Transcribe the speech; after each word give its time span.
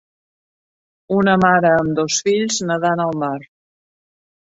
Una 1.17 1.35
mare 1.41 1.73
amb 1.81 1.91
dos 1.99 2.17
fills 2.29 2.57
nedant 2.71 3.05
al 3.05 3.13
mar. 3.25 3.35